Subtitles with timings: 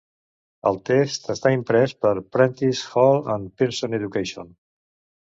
[0.69, 4.55] El text està imprès per Prentice Hall and Pearson Education.